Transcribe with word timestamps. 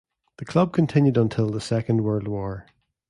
The 0.37 0.45
club 0.45 0.73
continued 0.73 1.15
until 1.15 1.51
the 1.51 1.61
Second 1.61 2.03
World 2.03 2.27
War. 2.27 2.65